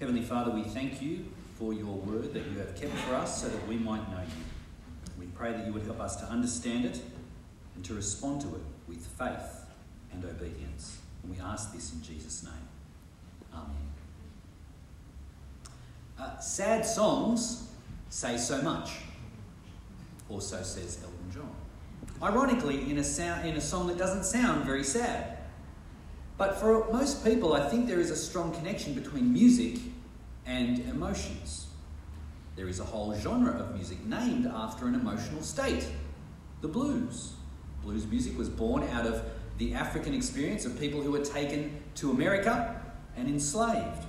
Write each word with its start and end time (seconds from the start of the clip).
Heavenly 0.00 0.22
Father, 0.22 0.50
we 0.50 0.62
thank 0.62 1.02
you 1.02 1.26
for 1.58 1.74
your 1.74 1.94
word 1.94 2.32
that 2.32 2.46
you 2.46 2.58
have 2.58 2.74
kept 2.74 2.94
for 3.00 3.14
us 3.16 3.42
so 3.42 3.48
that 3.48 3.68
we 3.68 3.76
might 3.76 4.10
know 4.10 4.22
you. 4.22 4.44
We 5.18 5.26
pray 5.26 5.52
that 5.52 5.66
you 5.66 5.74
would 5.74 5.82
help 5.82 6.00
us 6.00 6.16
to 6.16 6.24
understand 6.24 6.86
it 6.86 7.02
and 7.74 7.84
to 7.84 7.92
respond 7.92 8.40
to 8.40 8.48
it 8.48 8.62
with 8.88 9.06
faith 9.06 9.66
and 10.10 10.24
obedience. 10.24 10.96
And 11.22 11.36
we 11.36 11.42
ask 11.42 11.74
this 11.74 11.92
in 11.92 12.02
Jesus' 12.02 12.42
name. 12.44 12.54
Amen. 13.52 13.76
Uh, 16.18 16.38
sad 16.38 16.86
songs 16.86 17.68
say 18.08 18.38
so 18.38 18.62
much, 18.62 18.92
also 20.30 20.62
says 20.62 20.98
Elton 21.04 21.30
John. 21.30 21.54
Ironically, 22.22 22.90
in 22.90 22.96
a, 22.96 23.04
sound, 23.04 23.46
in 23.46 23.54
a 23.54 23.60
song 23.60 23.86
that 23.88 23.98
doesn't 23.98 24.24
sound 24.24 24.64
very 24.64 24.82
sad. 24.82 25.36
But 26.38 26.58
for 26.58 26.90
most 26.90 27.22
people, 27.22 27.52
I 27.52 27.68
think 27.68 27.86
there 27.86 28.00
is 28.00 28.10
a 28.10 28.16
strong 28.16 28.54
connection 28.54 28.94
between 28.94 29.30
music 29.30 29.78
and 30.50 30.80
emotions. 30.90 31.68
There 32.56 32.68
is 32.68 32.80
a 32.80 32.84
whole 32.84 33.14
genre 33.14 33.52
of 33.52 33.74
music 33.74 34.04
named 34.04 34.46
after 34.46 34.86
an 34.86 34.94
emotional 34.94 35.42
state 35.42 35.86
the 36.60 36.68
blues. 36.68 37.32
Blues 37.82 38.06
music 38.06 38.36
was 38.36 38.48
born 38.48 38.82
out 38.88 39.06
of 39.06 39.24
the 39.56 39.72
African 39.72 40.12
experience 40.12 40.66
of 40.66 40.78
people 40.78 41.00
who 41.00 41.12
were 41.12 41.24
taken 41.24 41.80
to 41.94 42.10
America 42.10 42.82
and 43.16 43.28
enslaved. 43.28 44.04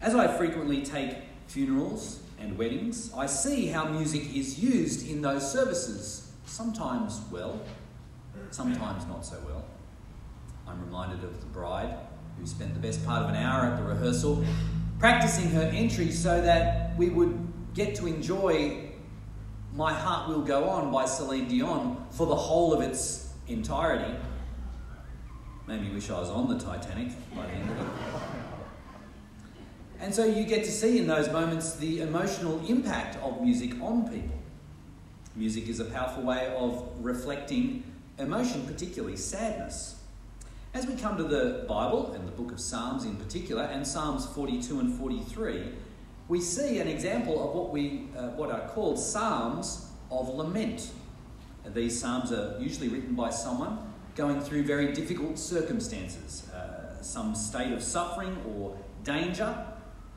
As 0.00 0.14
I 0.14 0.26
frequently 0.36 0.82
take 0.82 1.16
funerals 1.46 2.20
and 2.38 2.58
weddings, 2.58 3.10
I 3.16 3.26
see 3.26 3.68
how 3.68 3.86
music 3.86 4.36
is 4.36 4.58
used 4.58 5.08
in 5.08 5.22
those 5.22 5.50
services, 5.50 6.32
sometimes 6.44 7.20
well, 7.30 7.60
sometimes 8.50 9.06
not 9.06 9.24
so 9.24 9.38
well. 9.46 9.64
I'm 10.66 10.84
reminded 10.84 11.24
of 11.24 11.40
the 11.40 11.46
bride 11.46 11.96
who 12.38 12.46
spent 12.46 12.74
the 12.74 12.80
best 12.80 13.06
part 13.06 13.22
of 13.22 13.30
an 13.30 13.36
hour 13.36 13.64
at 13.64 13.76
the 13.78 13.84
rehearsal 13.84 14.44
practicing 15.02 15.50
her 15.50 15.62
entry 15.74 16.12
so 16.12 16.40
that 16.40 16.96
we 16.96 17.08
would 17.08 17.36
get 17.74 17.92
to 17.92 18.06
enjoy 18.06 18.88
My 19.74 19.92
Heart 19.92 20.28
Will 20.28 20.42
Go 20.42 20.68
On 20.68 20.92
by 20.92 21.06
Celine 21.06 21.48
Dion 21.48 22.06
for 22.12 22.24
the 22.24 22.36
whole 22.36 22.72
of 22.72 22.80
its 22.80 23.34
entirety. 23.48 24.14
Made 25.66 25.82
me 25.82 25.90
wish 25.90 26.08
I 26.08 26.20
was 26.20 26.30
on 26.30 26.48
the 26.48 26.56
Titanic 26.56 27.08
by 27.34 27.44
the 27.46 27.52
end 27.52 27.70
of 27.70 27.80
it. 27.80 27.86
And 29.98 30.14
so 30.14 30.24
you 30.24 30.44
get 30.44 30.62
to 30.66 30.70
see 30.70 30.98
in 30.98 31.08
those 31.08 31.32
moments 31.32 31.74
the 31.74 32.02
emotional 32.02 32.64
impact 32.68 33.16
of 33.24 33.42
music 33.42 33.72
on 33.82 34.08
people. 34.08 34.38
Music 35.34 35.66
is 35.66 35.80
a 35.80 35.86
powerful 35.86 36.22
way 36.22 36.54
of 36.56 36.88
reflecting 37.00 37.82
emotion, 38.20 38.64
particularly 38.68 39.16
sadness. 39.16 39.96
As 40.74 40.86
we 40.86 40.94
come 40.94 41.18
to 41.18 41.24
the 41.24 41.66
Bible 41.68 42.12
and 42.14 42.26
the 42.26 42.32
book 42.32 42.50
of 42.50 42.58
Psalms 42.58 43.04
in 43.04 43.16
particular, 43.16 43.64
and 43.64 43.86
Psalms 43.86 44.24
42 44.24 44.80
and 44.80 44.98
43, 44.98 45.70
we 46.28 46.40
see 46.40 46.78
an 46.78 46.88
example 46.88 47.46
of 47.46 47.54
what, 47.54 47.70
we, 47.70 48.08
uh, 48.16 48.28
what 48.28 48.50
are 48.50 48.66
called 48.68 48.98
Psalms 48.98 49.90
of 50.10 50.30
lament. 50.30 50.90
These 51.66 52.00
Psalms 52.00 52.32
are 52.32 52.56
usually 52.58 52.88
written 52.88 53.14
by 53.14 53.28
someone 53.28 53.80
going 54.16 54.40
through 54.40 54.62
very 54.62 54.94
difficult 54.94 55.38
circumstances, 55.38 56.48
uh, 56.48 57.02
some 57.02 57.34
state 57.34 57.72
of 57.72 57.82
suffering 57.82 58.34
or 58.56 58.74
danger. 59.04 59.54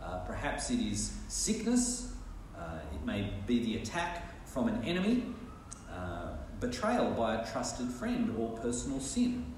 Uh, 0.02 0.20
perhaps 0.20 0.72
it 0.72 0.80
is 0.80 1.18
sickness, 1.28 2.14
uh, 2.58 2.80
it 2.94 3.06
may 3.06 3.30
be 3.46 3.60
the 3.60 3.76
attack 3.76 4.48
from 4.48 4.70
an 4.70 4.82
enemy, 4.86 5.26
uh, 5.92 6.30
betrayal 6.62 7.12
by 7.12 7.36
a 7.36 7.52
trusted 7.52 7.90
friend, 7.90 8.34
or 8.40 8.58
personal 8.60 9.02
sin. 9.02 9.52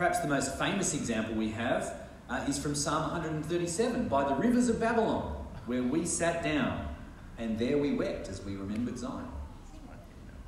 Perhaps 0.00 0.20
the 0.20 0.28
most 0.28 0.58
famous 0.58 0.94
example 0.94 1.34
we 1.34 1.50
have 1.50 1.94
uh, 2.30 2.42
is 2.48 2.58
from 2.58 2.74
Psalm 2.74 3.02
137 3.12 4.08
by 4.08 4.26
the 4.26 4.34
rivers 4.34 4.70
of 4.70 4.80
Babylon, 4.80 5.46
where 5.66 5.82
we 5.82 6.06
sat 6.06 6.42
down 6.42 6.88
and 7.36 7.58
there 7.58 7.76
we 7.76 7.92
wept 7.92 8.30
as 8.30 8.42
we 8.42 8.56
remembered 8.56 8.98
Zion. 8.98 9.28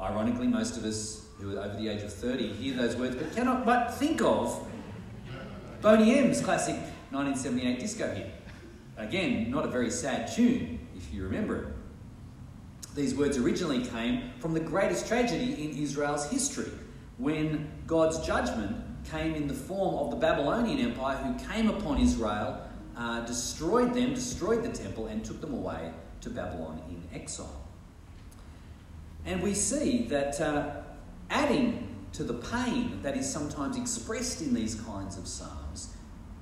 Ironically, 0.00 0.46
most 0.46 0.78
of 0.78 0.86
us 0.86 1.26
who 1.38 1.54
are 1.54 1.64
over 1.64 1.76
the 1.76 1.88
age 1.88 2.02
of 2.02 2.10
30 2.10 2.50
hear 2.54 2.74
those 2.74 2.96
words 2.96 3.14
but 3.14 3.30
cannot 3.34 3.66
but 3.66 3.92
think 3.92 4.22
of 4.22 4.66
Boney 5.82 6.18
M's 6.18 6.40
classic 6.40 6.76
1978 7.10 7.78
disco 7.78 8.14
hit. 8.14 8.30
Again, 8.96 9.50
not 9.50 9.66
a 9.66 9.68
very 9.68 9.90
sad 9.90 10.32
tune, 10.32 10.78
if 10.96 11.12
you 11.12 11.24
remember 11.24 11.56
it. 11.56 12.94
These 12.94 13.14
words 13.14 13.36
originally 13.36 13.84
came 13.84 14.30
from 14.38 14.54
the 14.54 14.60
greatest 14.60 15.08
tragedy 15.08 15.62
in 15.62 15.76
Israel's 15.76 16.30
history, 16.30 16.72
when 17.18 17.70
God's 17.86 18.18
judgment 18.26 18.86
came 19.10 19.34
in 19.34 19.48
the 19.48 19.54
form 19.54 19.94
of 19.96 20.10
the 20.10 20.16
Babylonian 20.16 20.78
Empire 20.78 21.16
who 21.16 21.52
came 21.52 21.68
upon 21.68 21.98
Israel, 21.98 22.60
uh, 22.96 23.20
destroyed 23.20 23.94
them, 23.94 24.14
destroyed 24.14 24.62
the 24.62 24.68
temple, 24.68 25.06
and 25.06 25.24
took 25.24 25.40
them 25.40 25.54
away 25.54 25.92
to 26.20 26.30
Babylon 26.30 26.80
in 26.88 27.02
exile. 27.14 27.62
And 29.24 29.42
we 29.42 29.54
see 29.54 30.04
that 30.08 30.40
uh, 30.40 30.82
adding 31.30 31.88
to 32.12 32.24
the 32.24 32.34
pain 32.34 33.00
that 33.02 33.16
is 33.16 33.30
sometimes 33.30 33.76
expressed 33.76 34.42
in 34.42 34.52
these 34.52 34.74
kinds 34.74 35.16
of 35.16 35.26
psalms 35.26 35.94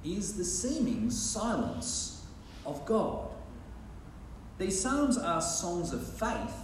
is 0.04 0.36
the 0.36 0.44
seeming 0.44 1.10
silence 1.10 2.24
of 2.66 2.84
God. 2.86 3.28
These 4.58 4.80
psalms 4.80 5.16
are 5.16 5.40
songs 5.40 5.92
of 5.92 6.06
faith, 6.06 6.54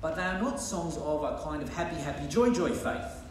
but 0.00 0.16
they 0.16 0.22
are 0.22 0.40
not 0.40 0.60
songs 0.60 0.96
of 0.96 1.22
a 1.22 1.42
kind 1.42 1.62
of 1.62 1.68
happy, 1.74 1.96
happy, 1.96 2.26
joy, 2.28 2.50
joy 2.50 2.70
faith. 2.70 3.25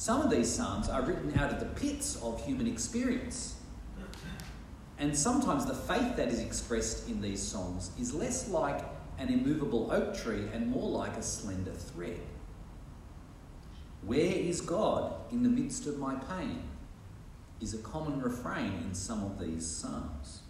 Some 0.00 0.22
of 0.22 0.30
these 0.30 0.50
psalms 0.50 0.88
are 0.88 1.02
written 1.02 1.38
out 1.38 1.52
of 1.52 1.60
the 1.60 1.66
pits 1.78 2.16
of 2.22 2.42
human 2.42 2.66
experience. 2.66 3.56
And 4.96 5.14
sometimes 5.14 5.66
the 5.66 5.74
faith 5.74 6.16
that 6.16 6.28
is 6.28 6.40
expressed 6.40 7.06
in 7.06 7.20
these 7.20 7.42
songs 7.42 7.90
is 8.00 8.14
less 8.14 8.48
like 8.48 8.82
an 9.18 9.28
immovable 9.28 9.92
oak 9.92 10.16
tree 10.16 10.44
and 10.54 10.68
more 10.68 10.88
like 10.88 11.18
a 11.18 11.22
slender 11.22 11.72
thread. 11.72 12.20
Where 14.00 14.32
is 14.32 14.62
God 14.62 15.12
in 15.30 15.42
the 15.42 15.50
midst 15.50 15.86
of 15.86 15.98
my 15.98 16.14
pain? 16.14 16.62
Is 17.60 17.74
a 17.74 17.78
common 17.82 18.22
refrain 18.22 18.82
in 18.82 18.94
some 18.94 19.22
of 19.22 19.38
these 19.38 19.66
psalms. 19.66 20.40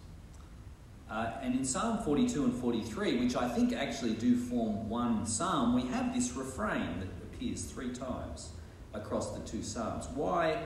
Uh, 1.09 1.29
and 1.41 1.55
in 1.55 1.65
Psalm 1.65 1.97
42 2.05 2.45
and 2.45 2.53
43, 2.53 3.17
which 3.17 3.35
I 3.35 3.49
think 3.49 3.73
actually 3.73 4.13
do 4.13 4.37
form 4.37 4.87
one 4.87 5.25
psalm, 5.25 5.75
we 5.75 5.89
have 5.91 6.15
this 6.15 6.31
refrain 6.37 7.01
that 7.01 7.09
appears 7.25 7.65
three 7.65 7.91
times 7.91 8.51
across 8.93 9.31
the 9.31 9.39
two 9.39 9.63
Psalms. 9.63 10.07
Why 10.15 10.57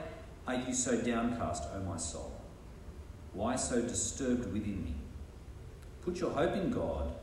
are 0.48 0.56
you 0.56 0.74
so 0.74 1.00
downcast, 1.02 1.64
O 1.74 1.80
my 1.82 1.98
soul? 1.98 2.32
Why 3.34 3.56
so 3.56 3.82
disturbed 3.82 4.52
within 4.54 4.84
me? 4.84 4.96
Put 6.04 6.20
your 6.20 6.32
hope 6.32 6.56
in 6.56 6.72
God, 6.72 7.14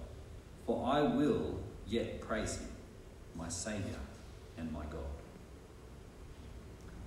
for 0.67 0.87
I 0.87 1.03
will 1.03 1.61
yet 1.87 2.21
praise 2.21 2.57
him, 2.57 2.69
my 3.37 3.49
Saviour 3.49 3.99
and 4.59 4.73
my 4.73 4.85
God. 4.91 5.01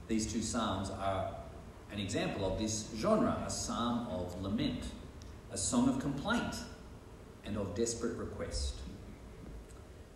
These 0.08 0.32
two 0.32 0.42
Psalms 0.42 0.90
are 0.90 1.36
an 1.92 2.00
example 2.00 2.52
of 2.52 2.60
this 2.60 2.90
genre, 2.98 3.44
a 3.46 3.50
psalm 3.50 4.08
of 4.10 4.42
lament, 4.42 4.84
a 5.52 5.58
song 5.58 5.90
of 5.90 6.00
complaint, 6.00 6.56
and 7.46 7.58
of 7.58 7.76
desperate 7.76 8.18
request. 8.18 8.76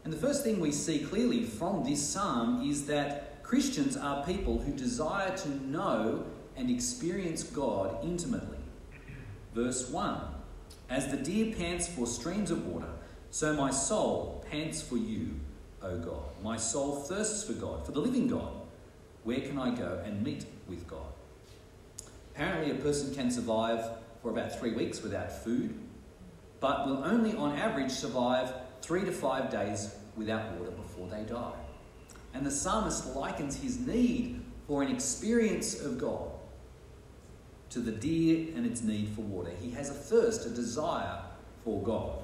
And 0.04 0.12
the 0.12 0.18
first 0.18 0.44
thing 0.44 0.60
we 0.60 0.72
see 0.72 1.00
clearly 1.00 1.44
from 1.44 1.84
this 1.84 2.02
psalm 2.02 2.68
is 2.68 2.88
that 2.88 3.29
Christians 3.50 3.98
are 3.98 4.24
people 4.26 4.60
who 4.60 4.72
desire 4.74 5.36
to 5.36 5.50
know 5.68 6.24
and 6.56 6.70
experience 6.70 7.42
God 7.42 7.98
intimately. 8.04 8.60
Verse 9.56 9.90
1 9.90 10.22
As 10.88 11.08
the 11.08 11.18
deer 11.18 11.56
pants 11.56 11.88
for 11.88 12.06
streams 12.06 12.52
of 12.52 12.68
water, 12.68 12.92
so 13.32 13.54
my 13.54 13.72
soul 13.72 14.46
pants 14.52 14.84
for 14.84 14.98
you, 14.98 15.40
O 15.82 15.98
God. 15.98 16.26
My 16.44 16.58
soul 16.58 16.98
thirsts 16.98 17.44
for 17.44 17.54
God, 17.54 17.84
for 17.88 17.92
the 17.92 18.00
living 18.00 18.28
God. 18.28 18.52
Where 19.24 19.42
can 19.42 19.58
I 19.58 19.72
go 19.72 20.00
and 20.06 20.24
meet 20.24 20.46
with 20.68 20.88
God? 20.88 21.12
Apparently, 22.36 22.70
a 22.70 22.76
person 22.76 23.16
can 23.16 23.32
survive 23.32 23.84
for 24.22 24.30
about 24.30 24.60
three 24.60 24.74
weeks 24.74 25.02
without 25.02 25.32
food, 25.32 25.74
but 26.60 26.86
will 26.86 27.04
only 27.04 27.36
on 27.36 27.58
average 27.58 27.90
survive 27.90 28.54
three 28.84 29.06
to 29.06 29.12
five 29.12 29.50
days 29.50 29.96
without 30.16 30.52
water 30.52 30.70
before 30.70 31.08
they 31.08 31.24
die. 31.24 31.56
And 32.34 32.46
the 32.46 32.52
psalmist 32.52 33.16
likens 33.16 33.62
his 33.62 33.80
need 33.80 34.42
for 34.68 34.84
an 34.84 34.92
experience 34.92 35.82
of 35.82 35.98
God 35.98 36.30
to 37.72 37.80
the 37.80 37.92
deer 37.92 38.48
and 38.56 38.66
its 38.66 38.84
need 38.84 39.10
for 39.10 39.22
water. 39.22 39.52
He 39.62 39.72
has 39.72 39.90
a 39.90 39.94
thirst, 39.94 40.46
a 40.46 40.50
desire 40.50 41.22
for 41.64 41.82
God. 41.82 42.20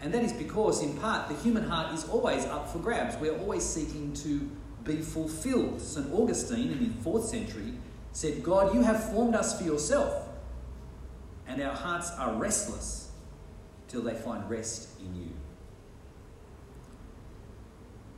And 0.00 0.14
that 0.14 0.22
is 0.22 0.32
because, 0.32 0.82
in 0.82 0.96
part, 0.98 1.28
the 1.28 1.34
human 1.36 1.64
heart 1.64 1.94
is 1.94 2.08
always 2.08 2.44
up 2.44 2.70
for 2.70 2.78
grabs. 2.78 3.16
We're 3.16 3.36
always 3.38 3.64
seeking 3.64 4.12
to 4.14 4.50
be 4.84 4.96
fulfilled. 5.02 5.80
St. 5.80 6.12
Augustine 6.12 6.70
in 6.70 6.78
the 6.78 7.02
fourth 7.02 7.24
century 7.24 7.74
said, 8.12 8.42
God, 8.42 8.74
you 8.74 8.82
have 8.82 9.12
formed 9.12 9.34
us 9.34 9.58
for 9.58 9.64
yourself, 9.64 10.28
and 11.46 11.60
our 11.62 11.74
hearts 11.74 12.10
are 12.12 12.34
restless 12.34 13.10
till 13.88 14.02
they 14.02 14.14
find 14.14 14.48
rest 14.48 14.90
in 15.00 15.14
you. 15.14 15.30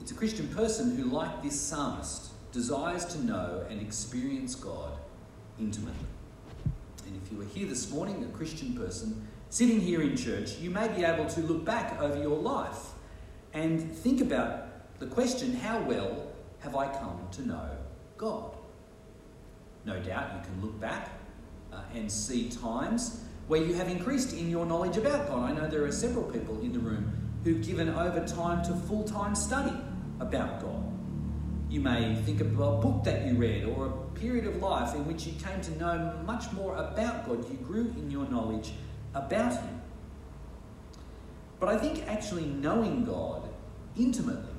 It's 0.01 0.11
a 0.11 0.15
Christian 0.15 0.49
person 0.49 0.97
who, 0.97 1.05
like 1.05 1.43
this 1.43 1.61
psalmist, 1.61 2.31
desires 2.53 3.05
to 3.07 3.25
know 3.25 3.65
and 3.69 3.81
experience 3.81 4.55
God 4.55 4.93
intimately. 5.59 6.07
And 7.07 7.21
if 7.23 7.31
you 7.31 7.41
are 7.43 7.45
here 7.45 7.67
this 7.67 7.91
morning, 7.91 8.25
a 8.25 8.37
Christian 8.37 8.75
person, 8.75 9.29
sitting 9.51 9.81
here 9.81 10.01
in 10.01 10.17
church, 10.17 10.59
you 10.59 10.71
may 10.71 10.89
be 10.89 11.05
able 11.05 11.27
to 11.27 11.41
look 11.41 11.65
back 11.65 12.01
over 12.01 12.21
your 12.21 12.39
life 12.39 12.93
and 13.53 13.93
think 13.93 14.21
about 14.21 14.99
the 15.01 15.07
question 15.07 15.55
how 15.55 15.81
well 15.83 16.29
have 16.61 16.75
I 16.77 16.87
come 16.87 17.27
to 17.33 17.47
know 17.47 17.69
God? 18.17 18.55
No 19.85 19.99
doubt 20.01 20.33
you 20.35 20.51
can 20.51 20.63
look 20.63 20.81
back 20.81 21.11
uh, 21.73 21.81
and 21.95 22.11
see 22.11 22.49
times 22.49 23.25
where 23.49 23.63
you 23.63 23.75
have 23.75 23.89
increased 23.89 24.37
in 24.37 24.51
your 24.51 24.65
knowledge 24.67 24.97
about 24.97 25.29
God. 25.29 25.51
I 25.51 25.53
know 25.53 25.69
there 25.69 25.85
are 25.85 25.93
several 25.93 26.25
people 26.25 26.61
in 26.61 26.73
the 26.73 26.79
room 26.79 27.13
who've 27.45 27.65
given 27.65 27.89
over 27.89 28.25
time 28.27 28.63
to 28.65 28.75
full 28.75 29.05
time 29.05 29.35
study 29.35 29.75
about 30.21 30.61
God. 30.61 30.85
You 31.69 31.81
may 31.81 32.15
think 32.15 32.41
of 32.41 32.59
a 32.59 32.77
book 32.77 33.05
that 33.05 33.27
you 33.27 33.35
read 33.35 33.65
or 33.65 33.87
a 33.87 34.19
period 34.19 34.47
of 34.47 34.57
life 34.57 34.95
in 34.95 35.07
which 35.07 35.27
you 35.27 35.33
came 35.43 35.61
to 35.63 35.79
know 35.79 36.21
much 36.27 36.53
more 36.53 36.75
about 36.77 37.27
God. 37.27 37.49
You 37.51 37.57
grew 37.59 37.95
in 37.97 38.11
your 38.11 38.29
knowledge 38.29 38.73
about 39.15 39.53
Him. 39.53 39.81
But 41.59 41.69
I 41.69 41.79
think 41.79 42.07
actually 42.09 42.47
knowing 42.47 43.05
God 43.05 43.49
intimately 43.97 44.51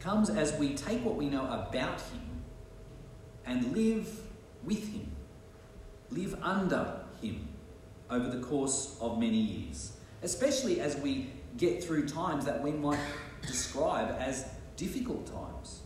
comes 0.00 0.30
as 0.30 0.58
we 0.58 0.74
take 0.74 1.04
what 1.04 1.16
we 1.16 1.28
know 1.28 1.44
about 1.44 2.00
Him 2.00 2.42
and 3.44 3.72
live 3.76 4.20
with 4.64 4.88
Him, 4.88 5.10
live 6.10 6.38
under 6.42 7.00
Him 7.20 7.48
over 8.10 8.28
the 8.28 8.42
course 8.42 8.96
of 9.00 9.18
many 9.18 9.36
years, 9.36 9.92
especially 10.22 10.80
as 10.80 10.96
we 10.96 11.30
get 11.56 11.82
through 11.82 12.08
times 12.08 12.44
that 12.44 12.62
we 12.62 12.70
might 12.70 12.98
describe 13.46 14.14
as 14.18 14.46
difficult 14.76 15.26
times. 15.26 15.80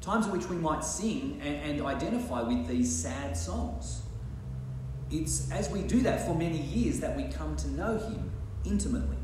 Times 0.00 0.26
in 0.26 0.32
which 0.32 0.48
we 0.48 0.56
might 0.56 0.84
sing 0.84 1.40
and, 1.42 1.78
and 1.78 1.86
identify 1.86 2.42
with 2.42 2.66
these 2.66 2.94
sad 2.94 3.36
songs. 3.36 4.02
It's 5.10 5.50
as 5.50 5.68
we 5.70 5.82
do 5.82 6.00
that 6.02 6.26
for 6.26 6.34
many 6.34 6.58
years 6.58 7.00
that 7.00 7.16
we 7.16 7.24
come 7.24 7.56
to 7.56 7.70
know 7.70 7.98
Him 7.98 8.30
intimately. 8.64 9.16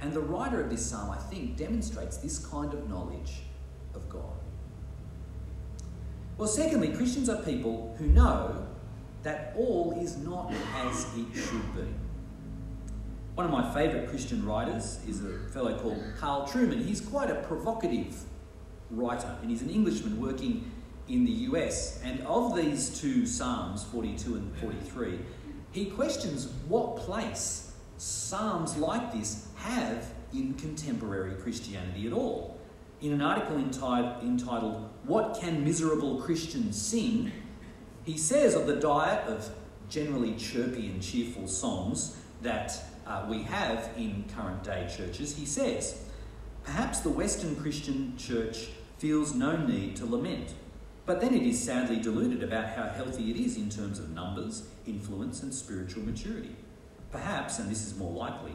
And 0.00 0.12
the 0.12 0.20
writer 0.20 0.62
of 0.62 0.70
this 0.70 0.84
psalm, 0.84 1.10
I 1.10 1.18
think, 1.18 1.56
demonstrates 1.56 2.16
this 2.16 2.38
kind 2.38 2.72
of 2.72 2.88
knowledge 2.88 3.42
of 3.94 4.08
God. 4.08 4.22
Well, 6.38 6.48
secondly, 6.48 6.88
Christians 6.88 7.28
are 7.28 7.42
people 7.42 7.94
who 7.98 8.06
know 8.06 8.66
that 9.22 9.52
all 9.58 9.92
is 10.00 10.16
not 10.16 10.50
as 10.76 11.06
it 11.16 11.26
should 11.34 11.74
be. 11.74 11.86
One 13.40 13.46
of 13.46 13.52
my 13.52 13.72
favourite 13.72 14.06
Christian 14.10 14.44
writers 14.44 15.00
is 15.08 15.24
a 15.24 15.38
fellow 15.48 15.74
called 15.78 16.04
Carl 16.18 16.46
Trueman. 16.46 16.84
He's 16.84 17.00
quite 17.00 17.30
a 17.30 17.36
provocative 17.36 18.14
writer, 18.90 19.34
and 19.40 19.50
he's 19.50 19.62
an 19.62 19.70
Englishman 19.70 20.20
working 20.20 20.70
in 21.08 21.24
the 21.24 21.30
US. 21.48 22.02
And 22.04 22.20
of 22.26 22.54
these 22.54 23.00
two 23.00 23.24
Psalms, 23.24 23.82
42 23.84 24.34
and 24.34 24.54
43, 24.56 25.20
he 25.72 25.86
questions 25.86 26.48
what 26.68 26.98
place 26.98 27.72
Psalms 27.96 28.76
like 28.76 29.10
this 29.10 29.48
have 29.56 30.12
in 30.34 30.52
contemporary 30.52 31.32
Christianity 31.36 32.06
at 32.06 32.12
all. 32.12 32.60
In 33.00 33.10
an 33.10 33.22
article 33.22 33.56
entitled, 33.56 34.86
What 35.04 35.40
Can 35.40 35.64
Miserable 35.64 36.20
Christians 36.20 36.78
Sing? 36.78 37.32
he 38.04 38.18
says 38.18 38.54
of 38.54 38.66
the 38.66 38.76
diet 38.76 39.26
of 39.28 39.48
generally 39.88 40.34
chirpy 40.34 40.88
and 40.88 41.00
cheerful 41.02 41.48
songs 41.48 42.18
that 42.42 42.89
uh, 43.10 43.26
we 43.28 43.42
have 43.42 43.90
in 43.96 44.24
current 44.36 44.62
day 44.62 44.88
churches, 44.94 45.36
he 45.36 45.44
says, 45.44 46.04
Perhaps 46.62 47.00
the 47.00 47.10
Western 47.10 47.56
Christian 47.56 48.16
church 48.16 48.68
feels 48.98 49.34
no 49.34 49.56
need 49.56 49.96
to 49.96 50.06
lament, 50.06 50.54
but 51.06 51.20
then 51.20 51.34
it 51.34 51.42
is 51.42 51.60
sadly 51.60 51.96
deluded 51.96 52.44
about 52.44 52.68
how 52.68 52.84
healthy 52.84 53.30
it 53.30 53.36
is 53.36 53.56
in 53.56 53.68
terms 53.68 53.98
of 53.98 54.10
numbers, 54.10 54.68
influence, 54.86 55.42
and 55.42 55.52
spiritual 55.52 56.04
maturity. 56.04 56.54
Perhaps, 57.10 57.58
and 57.58 57.68
this 57.68 57.84
is 57.84 57.98
more 57.98 58.12
likely, 58.12 58.54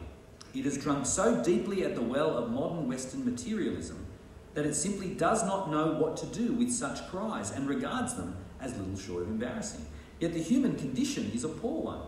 it 0.54 0.64
has 0.64 0.78
drunk 0.78 1.04
so 1.04 1.44
deeply 1.44 1.84
at 1.84 1.94
the 1.94 2.00
well 2.00 2.38
of 2.38 2.50
modern 2.50 2.88
Western 2.88 3.26
materialism 3.26 4.06
that 4.54 4.64
it 4.64 4.74
simply 4.74 5.08
does 5.08 5.44
not 5.44 5.70
know 5.70 5.92
what 5.92 6.16
to 6.16 6.26
do 6.26 6.54
with 6.54 6.72
such 6.72 7.06
cries 7.10 7.50
and 7.50 7.68
regards 7.68 8.14
them 8.14 8.34
as 8.58 8.74
little 8.78 8.96
short 8.96 9.22
of 9.24 9.28
embarrassing. 9.28 9.84
Yet 10.18 10.32
the 10.32 10.42
human 10.42 10.76
condition 10.76 11.30
is 11.34 11.44
a 11.44 11.48
poor 11.48 11.82
one, 11.82 12.00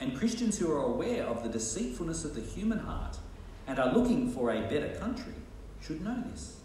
and 0.00 0.16
Christians 0.16 0.58
who 0.58 0.70
are 0.72 0.84
aware 0.84 1.24
of 1.24 1.42
the 1.42 1.48
deceitfulness 1.48 2.24
of 2.24 2.34
the 2.34 2.40
human 2.40 2.78
heart 2.78 3.18
and 3.66 3.78
are 3.78 3.92
looking 3.92 4.30
for 4.30 4.50
a 4.50 4.62
better 4.62 4.96
country 4.98 5.34
should 5.80 6.04
know 6.04 6.22
this. 6.30 6.56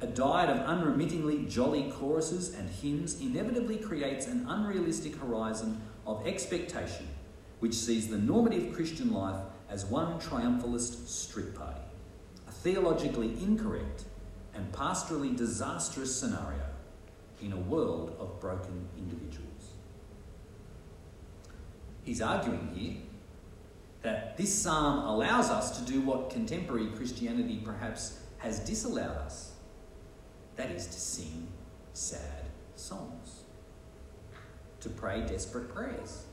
A 0.00 0.06
diet 0.06 0.50
of 0.50 0.66
unremittingly 0.66 1.46
jolly 1.46 1.90
choruses 1.90 2.54
and 2.54 2.68
hymns 2.68 3.20
inevitably 3.20 3.78
creates 3.78 4.26
an 4.26 4.46
unrealistic 4.48 5.16
horizon 5.16 5.80
of 6.06 6.26
expectation 6.26 7.08
which 7.60 7.74
sees 7.74 8.08
the 8.08 8.18
normative 8.18 8.74
Christian 8.74 9.12
life 9.12 9.40
as 9.70 9.86
one 9.86 10.20
triumphalist 10.20 11.08
street 11.08 11.54
party, 11.54 11.80
a 12.46 12.50
theologically 12.50 13.32
incorrect 13.42 14.04
and 14.54 14.70
pastorally 14.72 15.34
disastrous 15.34 16.14
scenario 16.14 16.66
in 17.40 17.52
a 17.52 17.56
world 17.56 18.14
of 18.18 18.40
broken 18.40 18.88
individuals. 18.98 19.45
He's 22.06 22.22
arguing 22.22 22.70
here 22.74 22.94
that 24.00 24.38
this 24.38 24.54
psalm 24.54 25.04
allows 25.04 25.50
us 25.50 25.78
to 25.78 25.84
do 25.84 26.00
what 26.00 26.30
contemporary 26.30 26.86
Christianity 26.86 27.60
perhaps 27.62 28.20
has 28.38 28.60
disallowed 28.60 29.18
us 29.18 29.52
that 30.54 30.70
is, 30.70 30.86
to 30.86 30.98
sing 30.98 31.48
sad 31.92 32.46
songs, 32.76 33.42
to 34.80 34.88
pray 34.88 35.20
desperate 35.20 35.68
prayers 35.74 36.24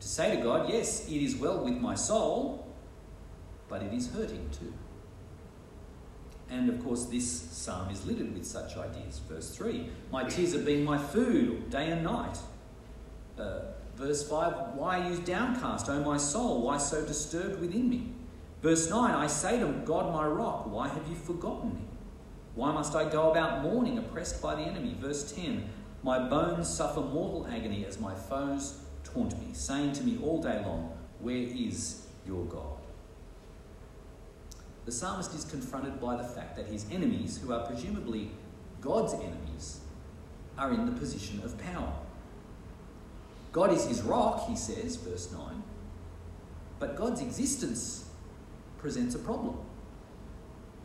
to 0.00 0.08
say 0.08 0.36
to 0.36 0.42
God, 0.42 0.68
Yes, 0.68 1.08
it 1.08 1.22
is 1.22 1.36
well 1.36 1.64
with 1.64 1.74
my 1.74 1.94
soul, 1.94 2.66
but 3.68 3.82
it 3.82 3.92
is 3.92 4.10
hurting 4.12 4.50
too. 4.50 4.72
And 6.48 6.68
of 6.68 6.82
course, 6.84 7.06
this 7.06 7.28
psalm 7.28 7.90
is 7.90 8.06
littered 8.06 8.32
with 8.32 8.46
such 8.46 8.76
ideas. 8.76 9.20
Verse 9.28 9.54
3 9.56 9.88
My 10.12 10.24
tears 10.24 10.52
have 10.52 10.64
been 10.64 10.84
my 10.84 10.98
food 10.98 11.70
day 11.70 11.90
and 11.90 12.04
night. 12.04 12.38
Uh, 13.38 13.60
verse 13.96 14.28
5 14.28 14.74
Why 14.74 15.00
are 15.00 15.10
you 15.10 15.18
downcast, 15.18 15.88
O 15.88 16.00
my 16.04 16.16
soul? 16.16 16.62
Why 16.62 16.78
so 16.78 17.04
disturbed 17.04 17.60
within 17.60 17.88
me? 17.88 18.12
Verse 18.62 18.88
9 18.90 19.10
I 19.10 19.26
say 19.26 19.60
to 19.60 19.66
God, 19.84 20.12
my 20.12 20.26
rock, 20.26 20.66
why 20.70 20.88
have 20.88 21.06
you 21.08 21.14
forgotten 21.14 21.74
me? 21.74 21.82
Why 22.54 22.72
must 22.72 22.94
I 22.94 23.08
go 23.08 23.30
about 23.30 23.62
mourning, 23.62 23.98
oppressed 23.98 24.40
by 24.40 24.54
the 24.54 24.62
enemy? 24.62 24.96
Verse 24.98 25.32
10 25.32 25.68
My 26.02 26.18
bones 26.18 26.68
suffer 26.68 27.00
mortal 27.00 27.46
agony 27.50 27.84
as 27.84 28.00
my 28.00 28.14
foes 28.14 28.80
taunt 29.04 29.38
me, 29.38 29.52
saying 29.52 29.92
to 29.94 30.04
me 30.04 30.18
all 30.22 30.40
day 30.40 30.62
long, 30.64 30.96
Where 31.20 31.36
is 31.36 32.06
your 32.26 32.44
God? 32.46 32.78
The 34.86 34.92
psalmist 34.92 35.34
is 35.34 35.44
confronted 35.44 36.00
by 36.00 36.16
the 36.16 36.24
fact 36.24 36.56
that 36.56 36.66
his 36.66 36.86
enemies, 36.92 37.38
who 37.38 37.52
are 37.52 37.66
presumably 37.66 38.30
God's 38.80 39.14
enemies, 39.14 39.80
are 40.56 40.72
in 40.72 40.86
the 40.86 40.92
position 40.92 41.42
of 41.44 41.58
power. 41.58 41.92
God 43.56 43.72
is 43.72 43.86
his 43.86 44.02
rock, 44.02 44.46
he 44.50 44.54
says, 44.54 44.96
verse 44.96 45.32
9, 45.32 45.62
but 46.78 46.94
God's 46.94 47.22
existence 47.22 48.10
presents 48.76 49.14
a 49.14 49.18
problem. 49.18 49.56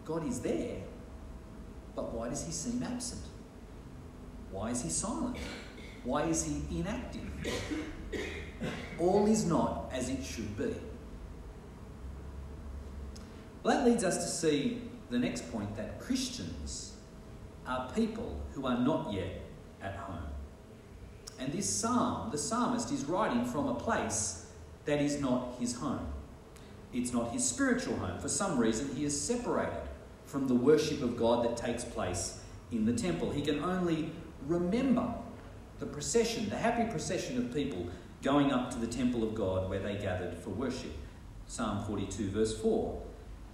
God 0.05 0.25
is 0.25 0.39
there, 0.39 0.77
but 1.97 2.13
why 2.13 2.29
does 2.29 2.45
he 2.45 2.51
seem 2.53 2.81
absent? 2.81 3.23
Why 4.51 4.69
is 4.69 4.83
he 4.83 4.89
silent? 4.89 5.35
Why 6.05 6.23
is 6.23 6.45
he 6.45 6.79
inactive? 6.79 7.29
All 8.97 9.27
is 9.27 9.43
not 9.43 9.91
as 9.91 10.07
it 10.07 10.23
should 10.23 10.57
be. 10.57 10.73
Well, 13.63 13.77
that 13.77 13.85
leads 13.85 14.05
us 14.05 14.15
to 14.15 14.29
see 14.29 14.83
the 15.09 15.19
next 15.19 15.51
point 15.51 15.75
that 15.75 15.99
Christians 15.99 16.93
are 17.67 17.91
people 17.91 18.41
who 18.53 18.65
are 18.65 18.79
not 18.79 19.11
yet 19.11 19.41
at 19.81 19.97
home. 19.97 20.30
And 21.41 21.51
this 21.51 21.67
psalm, 21.67 22.29
the 22.29 22.37
psalmist 22.37 22.91
is 22.91 23.05
writing 23.05 23.45
from 23.45 23.67
a 23.67 23.73
place 23.73 24.45
that 24.85 25.01
is 25.01 25.19
not 25.19 25.55
his 25.59 25.73
home. 25.73 26.07
It's 26.93 27.11
not 27.11 27.31
his 27.31 27.43
spiritual 27.43 27.95
home. 27.95 28.19
For 28.19 28.29
some 28.29 28.59
reason, 28.59 28.95
he 28.95 29.05
is 29.05 29.19
separated 29.19 29.81
from 30.25 30.47
the 30.47 30.53
worship 30.53 31.01
of 31.01 31.17
God 31.17 31.43
that 31.43 31.57
takes 31.57 31.83
place 31.83 32.39
in 32.71 32.85
the 32.85 32.93
temple. 32.93 33.31
He 33.31 33.41
can 33.41 33.63
only 33.63 34.11
remember 34.45 35.15
the 35.79 35.87
procession, 35.87 36.47
the 36.47 36.57
happy 36.57 36.89
procession 36.91 37.39
of 37.39 37.51
people 37.51 37.87
going 38.21 38.51
up 38.51 38.69
to 38.71 38.77
the 38.77 38.85
temple 38.85 39.23
of 39.23 39.33
God 39.33 39.67
where 39.67 39.79
they 39.79 39.95
gathered 39.95 40.37
for 40.37 40.51
worship. 40.51 40.91
Psalm 41.47 41.83
42, 41.85 42.29
verse 42.29 42.55
4. 42.61 43.01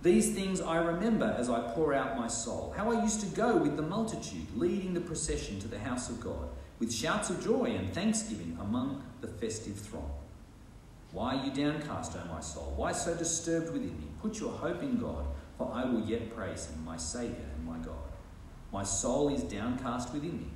These 0.03 0.35
things 0.35 0.59
I 0.59 0.77
remember 0.77 1.33
as 1.39 1.49
I 1.49 1.71
pour 1.71 1.93
out 1.93 2.17
my 2.17 2.27
soul, 2.27 2.73
how 2.75 2.91
I 2.91 3.01
used 3.01 3.21
to 3.21 3.27
go 3.27 3.55
with 3.55 3.77
the 3.77 3.81
multitude, 3.81 4.45
leading 4.57 4.93
the 4.93 4.99
procession 4.99 5.57
to 5.61 5.69
the 5.69 5.79
house 5.79 6.09
of 6.09 6.19
God, 6.19 6.49
with 6.79 6.93
shouts 6.93 7.29
of 7.29 7.43
joy 7.43 7.65
and 7.65 7.93
thanksgiving 7.93 8.57
among 8.61 9.03
the 9.21 9.27
festive 9.27 9.75
throng. 9.75 10.11
Why 11.11 11.35
are 11.35 11.45
you 11.45 11.51
downcast, 11.51 12.15
O 12.15 12.33
my 12.33 12.41
soul? 12.41 12.73
Why 12.75 12.91
so 12.91 13.15
disturbed 13.15 13.71
within 13.71 13.97
me? 13.97 14.07
Put 14.21 14.39
your 14.39 14.51
hope 14.51 14.83
in 14.83 14.97
God, 14.97 15.25
for 15.57 15.71
I 15.73 15.85
will 15.85 16.01
yet 16.01 16.35
praise 16.35 16.67
him, 16.67 16.85
my 16.85 16.97
Saviour 16.97 17.47
and 17.55 17.65
my 17.65 17.77
God. 17.77 17.95
My 18.71 18.83
soul 18.83 19.33
is 19.33 19.43
downcast 19.43 20.13
within 20.13 20.37
me. 20.37 20.49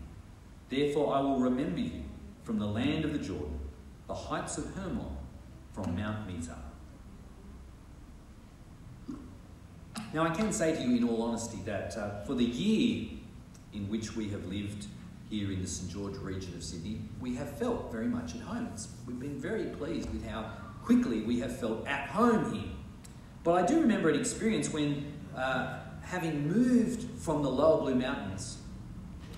Therefore 0.70 1.16
I 1.16 1.22
will 1.22 1.40
remember 1.40 1.80
you 1.80 2.04
from 2.44 2.60
the 2.60 2.68
land 2.68 3.06
of 3.06 3.14
the 3.14 3.20
Jordan, 3.20 3.60
the 4.08 4.14
heights 4.14 4.58
of 4.58 4.74
Hermon, 4.76 5.18
from 5.74 5.96
Mount 5.96 6.28
Mizar. 6.28 6.58
Now, 10.14 10.28
I 10.28 10.36
can 10.36 10.52
say 10.52 10.76
to 10.76 10.82
you 10.82 10.98
in 10.98 11.08
all 11.08 11.22
honesty 11.22 11.60
that 11.66 11.96
uh, 11.96 12.24
for 12.26 12.34
the 12.34 12.44
year 12.44 13.08
in 13.74 13.90
which 13.90 14.16
we 14.16 14.30
have 14.30 14.46
lived 14.48 14.88
here 15.32 15.50
in 15.50 15.62
the 15.62 15.68
St 15.68 15.90
George 15.90 16.18
region 16.18 16.54
of 16.56 16.62
Sydney, 16.62 17.00
we 17.22 17.36
have 17.36 17.58
felt 17.58 17.90
very 17.90 18.08
much 18.08 18.36
at 18.36 18.42
home. 18.42 18.70
It's, 18.74 18.90
we've 19.08 19.20
been 19.20 19.40
very 19.40 19.64
pleased 19.64 20.12
with 20.12 20.28
how 20.28 20.52
quickly 20.84 21.22
we 21.22 21.40
have 21.40 21.58
felt 21.58 21.88
at 21.88 22.10
home 22.10 22.54
here. 22.54 22.70
But 23.46 23.54
I 23.54 23.66
do 23.66 23.80
remember 23.80 24.10
an 24.10 24.20
experience 24.20 24.74
when, 24.74 25.14
uh, 25.36 25.80
having 26.04 26.50
moved 26.50 27.18
from 27.18 27.44
the 27.44 27.50
Lower 27.50 27.80
Blue 27.80 27.96
Mountains 27.96 28.58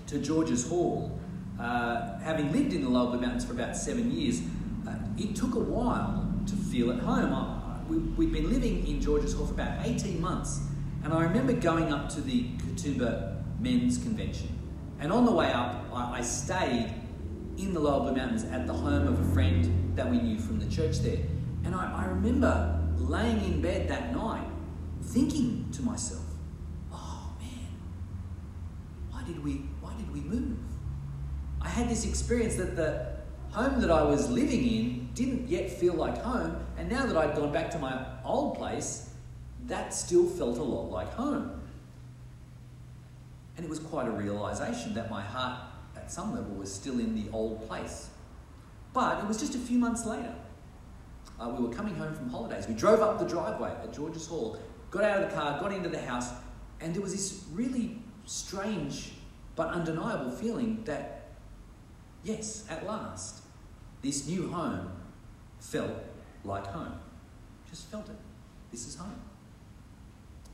to 0.08 0.18
George's 0.18 0.68
Hall, 0.68 1.20
uh, 1.60 2.18
having 2.20 2.52
lived 2.52 2.74
in 2.74 2.82
the 2.82 2.90
Lower 2.90 3.12
Blue 3.12 3.22
Mountains 3.22 3.46
for 3.46 3.54
about 3.54 3.78
seven 3.78 4.12
years, 4.12 4.42
uh, 4.88 4.96
it 5.16 5.36
took 5.36 5.54
a 5.54 5.60
while 5.60 6.28
to 6.48 6.56
feel 6.56 6.92
at 6.92 7.00
home. 7.00 7.86
We, 7.88 7.98
we'd 7.98 8.34
been 8.34 8.50
living 8.50 8.88
in 8.88 9.00
George's 9.00 9.36
Hall 9.36 9.46
for 9.46 9.54
about 9.54 9.86
18 9.86 10.20
months, 10.20 10.62
and 11.04 11.14
I 11.14 11.22
remember 11.22 11.54
going 11.54 11.94
up 11.94 12.10
to 12.10 12.22
the 12.22 12.46
Katoomba 12.46 13.44
Men's 13.60 14.00
Convention. 14.00 14.63
And 15.04 15.12
on 15.12 15.26
the 15.26 15.34
way 15.34 15.52
up, 15.52 15.86
I, 15.92 16.20
I 16.20 16.22
stayed 16.22 16.94
in 17.58 17.74
the 17.74 17.80
Lower 17.82 18.04
Blue 18.04 18.16
Mountains 18.16 18.46
at 18.46 18.66
the 18.66 18.74
home 18.74 19.06
of 19.06 19.20
a 19.20 19.34
friend 19.34 19.92
that 19.98 20.10
we 20.10 20.18
knew 20.18 20.40
from 20.40 20.60
the 20.60 20.66
church 20.74 21.00
there. 21.00 21.20
And 21.66 21.76
I, 21.76 22.04
I 22.04 22.06
remember 22.06 22.80
laying 22.96 23.44
in 23.44 23.62
bed 23.62 23.90
that 23.90 24.16
night 24.16 24.48
thinking 25.04 25.70
to 25.74 25.82
myself, 25.82 26.24
oh 26.94 27.36
man, 27.38 27.68
why 29.12 29.24
did 29.26 29.44
we, 29.44 29.66
why 29.82 29.94
did 29.98 30.10
we 30.14 30.22
move? 30.22 30.58
I 31.62 31.68
had 31.68 31.90
this 31.90 32.06
experience 32.06 32.56
that 32.56 32.78
the 32.78 33.18
home 33.52 33.82
that 33.82 33.92
I 33.92 34.04
was 34.04 34.30
living 34.30 34.66
in 34.66 35.10
didn't 35.14 35.50
yet 35.50 35.70
feel 35.70 35.96
like 35.96 36.18
home, 36.20 36.66
and 36.78 36.90
now 36.90 37.06
that 37.06 37.18
I'd 37.18 37.36
gone 37.36 37.52
back 37.52 37.70
to 37.72 37.78
my 37.78 38.06
old 38.24 38.58
place, 38.58 39.10
that 39.66 39.94
still 39.94 40.30
felt 40.30 40.58
a 40.60 40.64
lot 40.64 40.90
like 40.92 41.14
home. 41.14 41.60
And 43.56 43.66
it 43.66 43.70
was 43.70 43.80
quite 43.80 44.08
a 44.08 44.12
realization 44.12 44.94
that 44.96 45.10
my 45.10 45.22
heart, 45.22 45.60
at 45.96 46.12
some 46.12 46.34
level, 46.34 46.56
was 46.56 46.74
still 46.74 47.00
in 47.00 47.16
the 47.16 47.30
old 47.32 47.68
place. 47.68 48.10
But 48.94 49.20
it 49.20 49.28
was 49.28 49.38
just 49.38 49.56
a 49.56 49.60
few 49.60 49.78
months 49.78 50.06
later. 50.06 50.34
Uh, 51.40 51.50
we 51.50 51.66
were 51.66 51.74
coming 51.74 51.96
home 51.96 52.14
from 52.14 52.30
holidays. 52.30 52.68
We 52.68 52.76
drove 52.76 53.02
up 53.02 53.20
the 53.20 53.26
driveway 53.26 53.72
at 53.72 53.94
George's 53.94 54.28
Hall, 54.28 54.58
got 54.92 55.04
out 55.04 55.24
of 55.24 55.30
the 55.30 55.36
car, 55.36 55.60
got 55.60 55.72
into 55.72 55.90
the 55.90 56.02
house, 56.02 56.32
and 56.80 56.94
there 56.94 57.02
was 57.02 57.14
this 57.14 57.46
really 57.52 57.98
strange 58.26 59.14
but 59.56 59.70
undeniable 59.70 60.32
feeling 60.32 60.84
that, 60.86 61.28
yes, 62.24 62.66
at 62.70 62.86
last, 62.86 63.44
this 64.02 64.28
new 64.28 64.52
home 64.52 64.92
felt 65.60 65.92
like 66.44 66.66
home. 66.68 67.00
Just 67.70 67.90
felt 67.90 68.10
it. 68.10 68.16
This 68.72 68.88
is 68.88 68.96
home. 68.96 69.22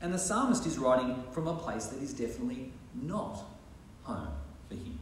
And 0.00 0.12
the 0.14 0.18
psalmist 0.18 0.66
is 0.66 0.78
writing 0.78 1.24
from 1.32 1.46
a 1.46 1.54
place 1.54 1.86
that 1.86 2.02
is 2.02 2.14
definitely 2.14 2.72
not 2.94 3.40
home 4.02 4.28
for 4.68 4.74
him. 4.74 4.98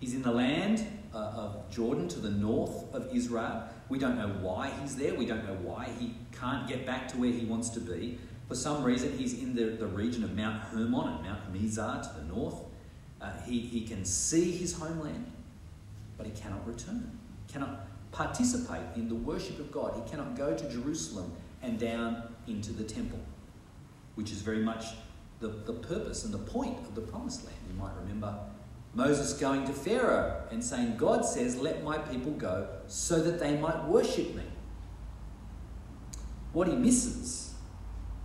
He's 0.00 0.14
in 0.14 0.22
the 0.22 0.32
land 0.32 0.86
uh, 1.14 1.18
of 1.18 1.70
Jordan 1.70 2.08
to 2.08 2.18
the 2.18 2.30
north 2.30 2.92
of 2.94 3.14
Israel. 3.14 3.64
We 3.88 3.98
don't 3.98 4.16
know 4.16 4.28
why 4.40 4.72
he's 4.80 4.96
there. 4.96 5.14
We 5.14 5.26
don't 5.26 5.46
know 5.46 5.56
why 5.62 5.88
he 5.98 6.14
can't 6.32 6.66
get 6.66 6.86
back 6.86 7.08
to 7.08 7.18
where 7.18 7.30
he 7.30 7.44
wants 7.44 7.68
to 7.70 7.80
be. 7.80 8.18
For 8.48 8.54
some 8.54 8.82
reason, 8.82 9.16
he's 9.16 9.40
in 9.40 9.54
the, 9.54 9.64
the 9.64 9.86
region 9.86 10.24
of 10.24 10.36
Mount 10.36 10.62
Hermon 10.62 11.08
and 11.08 11.22
Mount 11.22 11.54
Mizar 11.54 12.02
to 12.02 12.20
the 12.20 12.34
north. 12.34 12.56
Uh, 13.20 13.30
he, 13.46 13.60
he 13.60 13.82
can 13.82 14.04
see 14.04 14.50
his 14.50 14.74
homeland, 14.74 15.30
but 16.16 16.26
he 16.26 16.32
cannot 16.32 16.66
return. 16.66 17.18
He 17.46 17.52
cannot 17.52 17.86
participate 18.10 18.82
in 18.96 19.08
the 19.08 19.14
worship 19.14 19.58
of 19.58 19.70
God. 19.70 19.94
He 20.04 20.10
cannot 20.10 20.36
go 20.36 20.54
to 20.54 20.68
Jerusalem 20.68 21.32
and 21.62 21.78
down 21.78 22.22
into 22.46 22.72
the 22.72 22.84
temple, 22.84 23.20
which 24.16 24.32
is 24.32 24.42
very 24.42 24.62
much 24.62 24.86
the, 25.42 25.48
the 25.48 25.74
purpose 25.74 26.24
and 26.24 26.32
the 26.32 26.38
point 26.38 26.78
of 26.78 26.94
the 26.94 27.02
promised 27.02 27.44
land. 27.44 27.58
You 27.68 27.78
might 27.78 27.94
remember 28.00 28.38
Moses 28.94 29.34
going 29.34 29.66
to 29.66 29.72
Pharaoh 29.72 30.44
and 30.50 30.64
saying, 30.64 30.96
God 30.96 31.24
says, 31.26 31.58
Let 31.58 31.82
my 31.82 31.98
people 31.98 32.32
go 32.32 32.68
so 32.86 33.20
that 33.22 33.38
they 33.38 33.56
might 33.58 33.84
worship 33.84 34.34
me. 34.34 34.44
What 36.52 36.68
he 36.68 36.76
misses, 36.76 37.54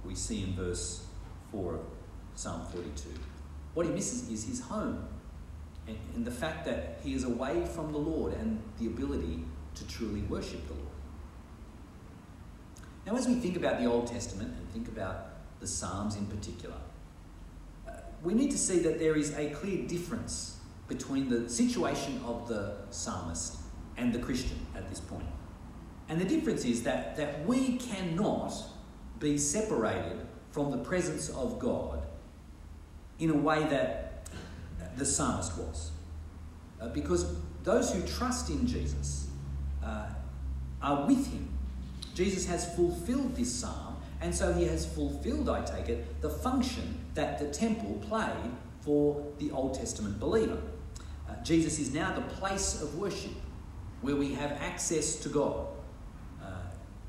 we 0.05 0.13
see 0.15 0.43
in 0.43 0.53
verse 0.53 1.05
4 1.51 1.75
of 1.75 1.81
Psalm 2.35 2.65
42. 2.71 3.09
What 3.73 3.85
he 3.85 3.91
misses 3.91 4.29
is 4.29 4.45
his 4.45 4.61
home 4.61 5.07
and, 5.87 5.97
and 6.15 6.25
the 6.25 6.31
fact 6.31 6.65
that 6.65 6.99
he 7.03 7.13
is 7.13 7.23
away 7.23 7.65
from 7.65 7.91
the 7.91 7.97
Lord 7.97 8.33
and 8.33 8.61
the 8.79 8.87
ability 8.87 9.45
to 9.75 9.87
truly 9.87 10.21
worship 10.21 10.67
the 10.67 10.73
Lord. 10.73 10.85
Now, 13.05 13.15
as 13.15 13.27
we 13.27 13.35
think 13.35 13.55
about 13.55 13.79
the 13.79 13.85
Old 13.85 14.07
Testament 14.07 14.53
and 14.57 14.69
think 14.71 14.89
about 14.89 15.29
the 15.61 15.67
Psalms 15.67 16.17
in 16.17 16.25
particular, 16.25 16.75
we 18.23 18.33
need 18.33 18.51
to 18.51 18.57
see 18.57 18.79
that 18.79 18.99
there 18.99 19.15
is 19.15 19.35
a 19.37 19.49
clear 19.51 19.87
difference 19.87 20.57
between 20.87 21.29
the 21.29 21.49
situation 21.49 22.21
of 22.25 22.47
the 22.47 22.75
psalmist 22.89 23.57
and 23.97 24.13
the 24.13 24.19
Christian 24.19 24.59
at 24.75 24.89
this 24.89 24.99
point. 24.99 25.25
And 26.09 26.19
the 26.19 26.25
difference 26.25 26.63
is 26.63 26.83
that, 26.83 27.17
that 27.17 27.45
we 27.45 27.77
cannot 27.77 28.53
be 29.19 29.37
separated 29.37 30.25
from 30.51 30.71
the 30.71 30.77
presence 30.77 31.29
of 31.29 31.59
God 31.59 32.01
in 33.19 33.29
a 33.29 33.35
way 33.35 33.63
that 33.65 34.29
the 34.95 35.05
psalmist 35.05 35.57
was. 35.57 35.91
Uh, 36.79 36.87
because 36.89 37.35
those 37.63 37.93
who 37.93 38.01
trust 38.07 38.49
in 38.49 38.65
Jesus 38.65 39.27
uh, 39.83 40.07
are 40.81 41.05
with 41.05 41.27
him. 41.31 41.49
Jesus 42.13 42.45
has 42.45 42.73
fulfilled 42.75 43.35
this 43.35 43.53
psalm, 43.53 43.86
and 44.21 44.33
so 44.33 44.51
he 44.53 44.65
has 44.65 44.85
fulfilled, 44.85 45.49
I 45.49 45.63
take 45.63 45.89
it, 45.89 46.21
the 46.21 46.29
function 46.29 46.99
that 47.13 47.39
the 47.39 47.47
temple 47.47 48.01
played 48.07 48.51
for 48.81 49.23
the 49.37 49.51
Old 49.51 49.75
Testament 49.75 50.19
believer. 50.19 50.59
Uh, 51.29 51.33
Jesus 51.43 51.77
is 51.77 51.93
now 51.93 52.13
the 52.13 52.21
place 52.21 52.81
of 52.81 52.95
worship 52.95 53.33
where 54.01 54.15
we 54.15 54.33
have 54.33 54.51
access 54.53 55.17
to 55.17 55.29
God. 55.29 55.67
Uh, 56.41 56.51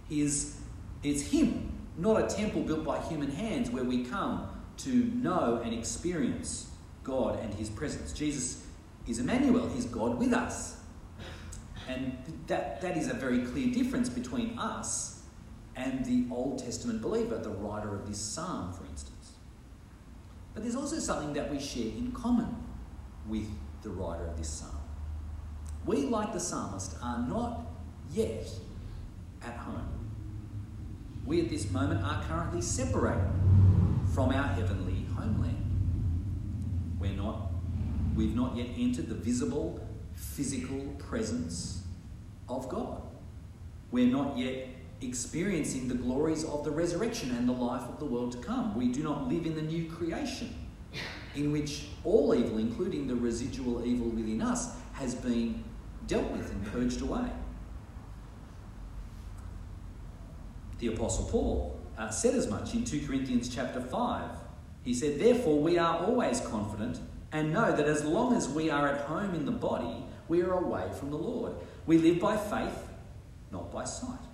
he 0.09 0.21
is, 0.21 0.57
it's 1.03 1.23
Him, 1.23 1.73
not 1.97 2.21
a 2.21 2.35
temple 2.35 2.63
built 2.63 2.85
by 2.85 3.01
human 3.01 3.31
hands 3.31 3.71
where 3.71 3.85
we 3.85 4.05
come 4.05 4.49
to 4.79 5.05
know 5.15 5.61
and 5.65 5.73
experience 5.73 6.71
God 7.05 7.41
and 7.43 7.55
His 7.55 7.71
presence. 7.71 8.13
Jesus 8.13 8.67
is 9.07 9.19
Emmanuel, 9.19 9.69
He's 9.69 9.87
God 9.87 10.19
with 10.19 10.33
us. 10.33 10.77
And 11.89 12.19
that, 12.49 12.83
that 12.83 12.99
is 12.99 13.09
a 13.09 13.15
very 13.15 13.41
clear 13.47 13.73
difference 13.73 14.11
between 14.11 14.59
us 14.59 15.18
and 15.79 16.05
the 16.05 16.25
Old 16.35 16.59
Testament 16.59 17.01
believer, 17.01 17.39
the 17.39 17.51
writer 17.51 17.95
of 17.95 18.07
this 18.07 18.19
psalm, 18.19 18.73
for 18.73 18.85
instance. 18.87 19.33
But 20.53 20.65
there's 20.65 20.75
also 20.75 20.99
something 20.99 21.33
that 21.35 21.51
we 21.51 21.61
share 21.61 21.87
in 21.87 22.11
common 22.13 22.57
with 23.29 23.49
the 23.83 23.91
writer 23.91 24.27
of 24.27 24.37
this 24.37 24.49
psalm. 24.49 24.77
We, 25.87 26.07
like 26.07 26.33
the 26.33 26.41
psalmist, 26.41 26.97
are 27.01 27.25
not 27.29 27.67
yet 28.13 28.49
at 29.47 29.55
home. 29.55 30.11
We 31.25 31.43
at 31.43 31.49
this 31.49 31.71
moment 31.71 32.03
are 32.03 32.23
currently 32.25 32.61
separated 32.61 33.31
from 34.13 34.31
our 34.31 34.49
heavenly 34.49 35.07
homeland. 35.15 35.65
We're 36.99 37.13
not, 37.13 37.53
we've 38.17 38.35
not 38.35 38.57
yet 38.57 38.67
entered 38.77 39.09
the 39.09 39.15
visible, 39.15 39.87
physical 40.15 40.81
presence 40.99 41.83
of 42.49 42.69
God. 42.69 43.03
We're 43.93 44.11
not 44.11 44.37
yet 44.37 44.67
experiencing 45.01 45.89
the 45.89 45.95
glories 45.95 46.45
of 46.45 46.65
the 46.65 46.71
resurrection 46.71 47.31
and 47.31 47.49
the 47.49 47.53
life 47.53 47.89
of 47.89 47.99
the 47.99 48.05
world 48.05 48.33
to 48.33 48.39
come. 48.39 48.75
We 48.77 48.89
do 48.89 49.03
not 49.03 49.29
live 49.29 49.47
in 49.47 49.55
the 49.55 49.63
new 49.63 49.91
creation 49.91 50.55
in 51.35 51.53
which 51.53 51.87
all 52.05 52.35
evil, 52.35 52.59
including 52.59 53.07
the 53.07 53.15
residual 53.15 53.85
evil 53.87 54.09
within 54.09 54.43
us, 54.43 54.75
has 54.95 55.15
been 55.15 55.63
dealt 56.07 56.31
with 56.31 56.51
and 56.51 56.67
purged 56.67 57.01
away. 57.01 57.31
The 60.79 60.89
Apostle 60.89 61.27
Paul 61.27 61.81
uh, 61.97 62.11
said 62.11 62.35
as 62.35 62.49
much 62.49 62.75
in 62.75 62.85
2 62.85 63.07
Corinthians 63.07 63.49
chapter 63.49 63.81
5. 63.81 64.31
He 64.83 64.95
said, 64.95 65.19
Therefore, 65.19 65.61
we 65.61 65.77
are 65.79 65.99
always 65.99 66.41
confident 66.41 67.01
and 67.33 67.53
know 67.53 67.75
that 67.75 67.87
as 67.87 68.05
long 68.05 68.35
as 68.35 68.49
we 68.49 68.71
are 68.71 68.89
at 68.89 69.03
home 69.03 69.35
in 69.35 69.45
the 69.45 69.53
body, 69.53 70.05
we 70.29 70.43
are 70.43 70.53
away 70.53 70.89
from 70.99 71.11
the 71.11 71.19
Lord. 71.19 71.55
We 71.87 71.99
live 71.99 72.21
by 72.21 72.37
faith, 72.37 72.89
not 73.51 73.73
by 73.73 73.85
sight. 73.85 74.28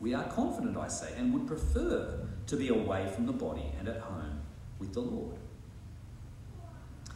We 0.00 0.14
are 0.14 0.24
confident, 0.24 0.76
I 0.76 0.88
say, 0.88 1.12
and 1.16 1.32
would 1.32 1.46
prefer 1.46 2.26
to 2.46 2.56
be 2.56 2.68
away 2.68 3.10
from 3.14 3.26
the 3.26 3.32
body 3.32 3.72
and 3.78 3.88
at 3.88 4.00
home 4.00 4.40
with 4.78 4.94
the 4.94 5.00
Lord. 5.00 5.36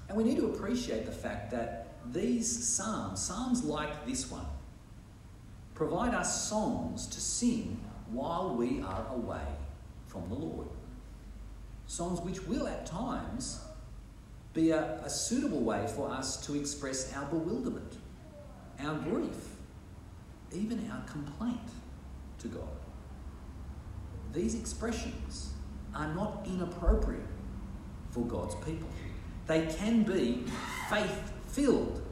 And 0.08 0.16
we 0.16 0.24
need 0.24 0.36
to 0.38 0.46
appreciate 0.46 1.06
the 1.06 1.12
fact 1.12 1.50
that 1.52 1.94
these 2.12 2.68
psalms, 2.68 3.22
psalms 3.22 3.62
like 3.62 4.04
this 4.04 4.30
one, 4.30 4.46
provide 5.74 6.14
us 6.14 6.48
songs 6.48 7.06
to 7.06 7.20
sing 7.20 7.80
while 8.10 8.54
we 8.54 8.82
are 8.82 9.06
away 9.14 9.46
from 10.06 10.28
the 10.28 10.34
Lord. 10.34 10.68
Songs 11.86 12.20
which 12.20 12.46
will 12.46 12.66
at 12.66 12.84
times 12.84 13.60
be 14.52 14.70
a, 14.70 15.00
a 15.04 15.08
suitable 15.08 15.60
way 15.60 15.86
for 15.86 16.10
us 16.10 16.44
to 16.46 16.56
express 16.56 17.12
our 17.14 17.24
bewilderment 17.26 17.96
our 18.80 18.94
grief, 18.96 19.56
even 20.52 20.90
our 20.90 21.02
complaint 21.04 21.58
to 22.42 22.48
God. 22.48 22.68
These 24.32 24.54
expressions 24.54 25.52
are 25.94 26.12
not 26.14 26.46
inappropriate 26.46 27.26
for 28.10 28.20
God's 28.20 28.54
people. 28.56 28.88
They 29.46 29.66
can 29.66 30.02
be 30.02 30.44
faith 30.88 31.32
filled 31.48 32.02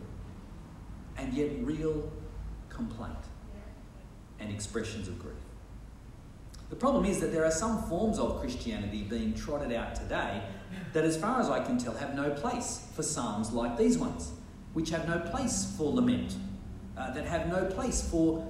and 1.17 1.33
yet 1.35 1.51
real 1.61 2.11
complaint 2.69 3.15
and 4.39 4.51
expressions 4.51 5.09
of 5.09 5.19
grief. 5.19 5.35
The 6.71 6.77
problem 6.77 7.05
is 7.05 7.21
that 7.21 7.33
there 7.33 7.45
are 7.45 7.51
some 7.51 7.83
forms 7.85 8.19
of 8.19 8.41
Christianity 8.41 9.03
being 9.03 9.35
trotted 9.35 9.73
out 9.73 9.95
today 9.95 10.43
that, 10.93 11.05
as 11.05 11.17
far 11.17 11.41
as 11.41 11.49
I 11.51 11.63
can 11.65 11.79
tell, 11.79 11.95
have 11.95 12.15
no 12.15 12.31
place 12.31 12.87
for 12.95 13.03
psalms 13.03 13.51
like 13.51 13.77
these 13.77 13.99
ones, 13.99 14.31
which 14.73 14.91
have 14.91 15.09
no 15.09 15.19
place 15.19 15.75
for 15.77 15.93
lament, 15.93 16.37
uh, 16.97 17.11
that 17.13 17.27
have 17.27 17.49
no 17.49 17.65
place 17.65 18.09
for 18.09 18.47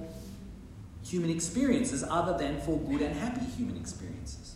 human 1.03 1.29
experiences 1.29 2.03
other 2.07 2.37
than 2.37 2.59
for 2.61 2.77
good 2.79 3.01
and 3.01 3.15
happy 3.15 3.45
human 3.45 3.77
experiences. 3.77 4.55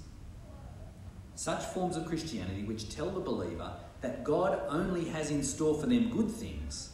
Such 1.35 1.63
forms 1.63 1.97
of 1.97 2.05
Christianity 2.05 2.63
which 2.63 2.89
tell 2.89 3.09
the 3.09 3.19
believer 3.19 3.73
that 4.01 4.23
God 4.23 4.61
only 4.69 5.05
has 5.05 5.31
in 5.31 5.43
store 5.43 5.79
for 5.79 5.87
them 5.87 6.09
good 6.09 6.29
things 6.29 6.91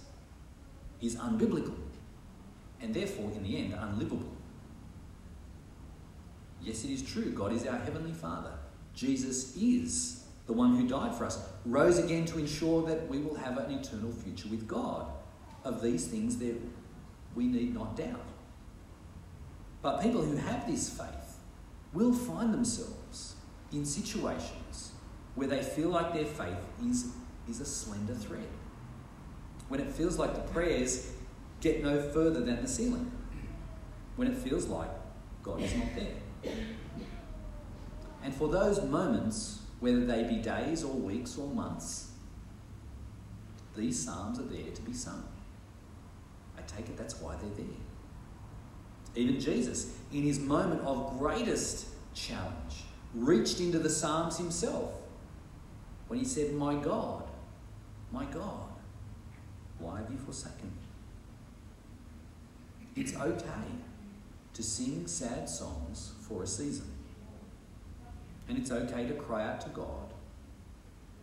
is 1.02 1.16
unbiblical 1.16 1.76
and 2.82 2.94
therefore, 2.94 3.32
in 3.32 3.44
the 3.44 3.58
end, 3.58 3.76
unlivable. 3.78 4.32
Yes, 6.62 6.84
it 6.84 6.90
is 6.90 7.02
true. 7.02 7.32
God 7.32 7.54
is 7.54 7.66
our 7.66 7.78
Heavenly 7.78 8.14
Father. 8.14 8.54
Jesus 8.94 9.56
is 9.56 10.26
the 10.48 10.54
one 10.54 10.76
who 10.76 10.88
died 10.88 11.16
for 11.16 11.26
us, 11.26 11.40
rose 11.66 11.98
again 12.00 12.26
to 12.26 12.40
ensure 12.40 12.86
that 12.88 13.08
we 13.08 13.20
will 13.20 13.36
have 13.36 13.58
an 13.58 13.72
eternal 13.72 14.12
future 14.12 14.50
with 14.50 14.68
God. 14.68 15.08
Of 15.64 15.82
these 15.82 16.08
things, 16.08 16.38
there, 16.38 16.56
we 17.36 17.46
need 17.46 17.74
not 17.74 17.96
doubt. 17.96 18.26
But 19.82 20.02
people 20.02 20.22
who 20.22 20.36
have 20.38 20.68
this 20.68 20.90
faith 20.90 21.40
will 21.94 22.14
find 22.14 22.54
themselves 22.54 23.36
in 23.72 23.86
situations 23.86 24.92
where 25.36 25.48
they 25.48 25.62
feel 25.62 25.90
like 25.90 26.14
their 26.14 26.26
faith 26.26 26.58
is, 26.86 27.08
is 27.50 27.62
a 27.62 27.66
slender 27.66 28.14
thread. 28.14 28.48
When 29.70 29.80
it 29.80 29.92
feels 29.92 30.18
like 30.18 30.36
the 30.36 30.54
prayers 30.54 31.12
get 31.62 31.84
no 31.84 32.02
further 32.02 32.42
than 32.42 32.62
the 32.62 32.68
ceiling. 32.68 33.12
When 34.18 34.28
it 34.28 34.38
feels 34.38 34.68
like 34.68 34.90
God 35.44 35.62
is 35.62 35.74
not 35.76 35.88
there. 35.96 36.54
And 38.24 38.34
for 38.34 38.50
those 38.50 38.84
moments, 38.84 39.62
whether 39.80 40.06
they 40.06 40.24
be 40.24 40.36
days 40.36 40.84
or 40.84 40.94
weeks 40.94 41.38
or 41.38 41.48
months, 41.48 42.12
these 43.76 44.04
psalms 44.04 44.40
are 44.40 44.44
there 44.44 44.72
to 44.72 44.82
be 44.82 44.94
sung. 44.94 45.24
I 46.58 46.62
take 46.64 46.90
it 46.90 46.98
that's 46.98 47.20
why 47.20 47.36
they're 47.38 47.66
there. 47.66 47.76
Even 49.16 49.40
Jesus, 49.40 49.98
in 50.12 50.24
his 50.24 50.40
moment 50.40 50.82
of 50.82 51.18
greatest 51.20 51.88
challenge, 52.14 52.86
reached 53.14 53.60
into 53.60 53.78
the 53.80 53.90
Psalms 53.90 54.38
himself 54.38 54.94
when 56.08 56.20
he 56.20 56.26
said, 56.26 56.54
My 56.54 56.76
God, 56.76 57.24
my 58.12 58.26
God, 58.26 58.68
why 59.80 59.98
have 60.00 60.10
you 60.12 60.18
forsaken 60.18 60.72
me? 62.96 63.02
It's 63.02 63.16
okay 63.16 63.72
to 64.54 64.64
sing 64.64 65.08
sad 65.08 65.50
songs 65.50 66.14
for 66.22 66.44
a 66.44 66.48
season. 66.48 66.92
And 68.48 68.58
it's 68.58 68.72
okay 68.72 69.08
to 69.08 69.14
cry 69.14 69.48
out 69.48 69.62
to 69.62 69.70
God. 69.70 70.14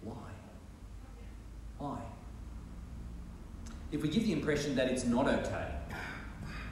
Why? 0.03 0.15
Why? 1.79 1.99
If 3.93 4.03
we 4.03 4.09
give 4.09 4.25
the 4.25 4.33
impression 4.33 4.75
that 4.77 4.89
it's 4.89 5.05
not 5.05 5.29
okay 5.29 5.68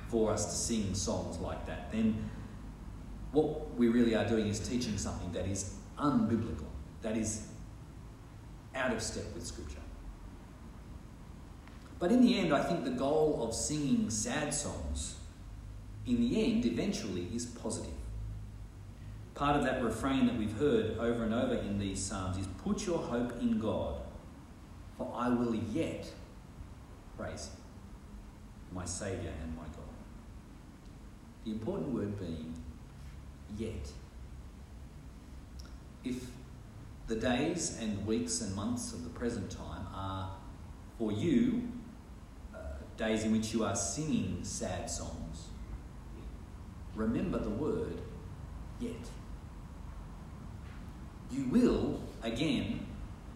for 0.09 0.33
us 0.33 0.45
to 0.47 0.53
sing 0.53 0.95
songs 0.95 1.39
like 1.39 1.67
that, 1.67 1.91
then 1.91 2.31
what 3.33 3.75
we 3.77 3.89
really 3.89 4.15
are 4.15 4.27
doing 4.27 4.47
is 4.47 4.61
teaching 4.61 4.97
something 4.97 5.33
that 5.33 5.47
is 5.47 5.75
unbiblical, 5.99 6.67
that 7.03 7.17
is 7.17 7.49
out 8.75 8.93
of 8.93 9.03
step 9.03 9.25
with 9.35 9.45
Scripture. 9.47 9.79
But 11.99 12.13
in 12.13 12.21
the 12.21 12.39
end, 12.39 12.53
I 12.53 12.63
think 12.63 12.85
the 12.85 12.91
goal 12.91 13.43
of 13.43 13.55
singing 13.55 14.11
sad 14.11 14.53
songs, 14.53 15.17
in 16.07 16.21
the 16.21 16.45
end, 16.45 16.67
eventually, 16.67 17.29
is 17.35 17.47
positive. 17.47 17.93
Part 19.35 19.57
of 19.57 19.65
that 19.65 19.83
refrain 19.83 20.27
that 20.27 20.37
we've 20.37 20.57
heard 20.59 20.99
over 20.99 21.25
and 21.25 21.35
over 21.35 21.55
in 21.55 21.79
these 21.79 22.03
Psalms 22.03 22.39
is 22.39 22.47
Put 22.63 22.87
your 22.87 22.99
hope 22.99 23.41
in 23.41 23.59
God, 23.59 24.01
for 24.97 25.13
I 25.15 25.29
will 25.29 25.55
yet 25.55 26.11
praise 27.17 27.49
Him, 27.49 28.75
my 28.75 28.85
Saviour 28.85 29.33
and 29.43 29.57
my 29.57 29.65
God. 29.65 29.86
The 31.47 31.53
important 31.53 31.95
word 31.95 32.19
being 32.19 32.55
yet. 33.57 33.93
If 36.05 36.27
the 37.07 37.15
days 37.15 37.79
and 37.81 38.05
weeks 38.05 38.41
and 38.41 38.53
months 38.57 38.93
of 38.93 39.05
the 39.05 39.11
present 39.11 39.49
time 39.53 39.87
are 39.95 40.33
for 40.99 41.13
you 41.13 41.69
uh, 42.53 42.59
days 42.97 43.23
in 43.23 43.31
which 43.31 43.55
you 43.55 43.63
are 43.63 43.77
singing 43.77 44.41
sad 44.43 44.91
songs, 44.91 45.47
remember 46.97 47.39
the 47.39 47.51
word 47.51 48.01
yet. 48.81 49.09
You 51.31 51.45
will, 51.45 52.01
again, 52.25 52.85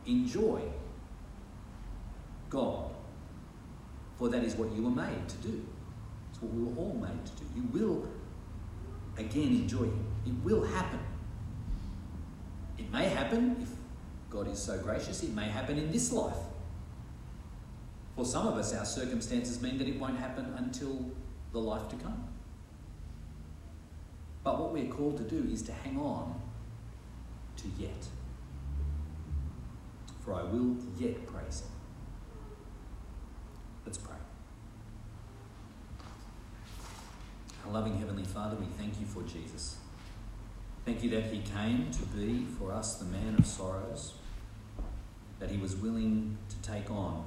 enjoy 0.05 0.63
God, 2.49 2.91
for 4.19 4.29
that 4.31 4.43
is 4.43 4.57
what 4.57 4.73
you 4.73 4.83
were 4.83 4.91
made 4.91 5.29
to 5.29 5.37
do. 5.37 5.65
What 6.41 6.53
we 6.53 6.65
were 6.65 6.77
all 6.79 6.95
made 6.95 7.27
to 7.27 7.33
do. 7.33 7.45
You 7.55 7.63
will, 7.73 8.09
again, 9.17 9.49
enjoy 9.49 9.85
Him. 9.85 10.07
It 10.27 10.35
will 10.43 10.65
happen. 10.65 11.01
It 12.79 12.91
may 12.93 13.09
happen 13.09 13.57
if 13.61 13.69
God 14.31 14.49
is 14.49 14.59
so 14.59 14.79
gracious, 14.79 15.23
it 15.23 15.35
may 15.35 15.49
happen 15.49 15.77
in 15.77 15.91
this 15.91 16.13
life. 16.13 16.37
For 18.17 18.25
some 18.25 18.47
of 18.47 18.55
us, 18.57 18.75
our 18.75 18.85
circumstances 18.85 19.61
mean 19.61 19.77
that 19.79 19.89
it 19.89 19.99
won't 19.99 20.19
happen 20.19 20.55
until 20.57 21.11
the 21.53 21.59
life 21.59 21.89
to 21.89 21.97
come. 21.97 22.29
But 24.43 24.59
what 24.59 24.73
we're 24.73 24.91
called 24.91 25.19
to 25.19 25.25
do 25.25 25.51
is 25.53 25.63
to 25.63 25.73
hang 25.73 25.99
on 25.99 26.41
to 27.59 27.65
yet. 27.79 28.07
For 30.25 30.35
I 30.35 30.43
will 30.43 30.77
yet 30.99 31.27
praise 31.27 31.63
Him. 31.63 31.71
Let's 33.85 33.99
pray. 33.99 34.17
Our 37.60 37.60
loving 37.73 37.99
Heavenly 37.99 38.25
Father, 38.25 38.57
we 38.57 38.67
thank 38.67 38.99
you 38.99 39.07
for 39.07 39.23
Jesus. 39.23 39.77
Thank 40.85 41.05
you 41.05 41.11
that 41.11 41.25
He 41.27 41.41
came 41.41 41.91
to 41.93 42.03
be 42.07 42.47
for 42.59 42.73
us 42.73 42.97
the 42.97 43.05
man 43.05 43.37
of 43.39 43.47
sorrows, 43.47 44.15
that 45.39 45.51
He 45.51 45.57
was 45.57 45.77
willing 45.77 46.37
to 46.49 46.69
take 46.69 46.91
on 46.91 47.25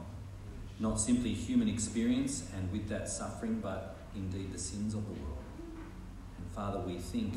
not 0.79 0.99
simply 0.99 1.33
human 1.33 1.69
experience 1.69 2.49
and 2.55 2.71
with 2.71 2.89
that 2.89 3.07
suffering, 3.07 3.59
but 3.61 3.95
indeed 4.15 4.51
the 4.51 4.59
sins 4.59 4.93
of 4.93 5.05
the 5.05 5.13
world. 5.13 5.37
And 6.37 6.47
Father, 6.53 6.79
we 6.79 6.97
think 6.97 7.35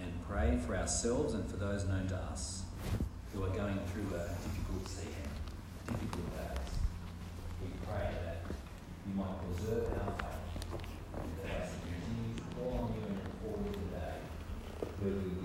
and 0.00 0.12
pray 0.26 0.58
for 0.66 0.76
ourselves 0.76 1.34
and 1.34 1.48
for 1.50 1.56
those 1.56 1.84
known 1.84 2.06
to 2.08 2.16
us 2.16 2.62
who 3.34 3.44
are 3.44 3.50
going 3.50 3.78
through 3.92 4.16
a 4.16 4.28
difficult 4.28 4.88
season, 4.88 5.12
difficult 5.86 6.36
days. 6.36 6.74
We 7.62 7.68
pray 7.86 8.10
that 8.24 8.44
you 9.06 9.14
might 9.14 9.56
preserve 9.56 9.88
our 9.92 10.12
faith 10.12 10.33
Pero 15.04 15.43